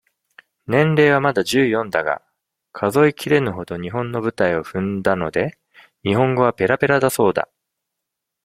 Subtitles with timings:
[0.65, 2.23] 年齢はまだ十四だが、
[2.71, 5.59] 数えきれぬほど、日本の舞台を踏んだので、
[6.03, 7.47] 日本語はぺらぺらだそうだ。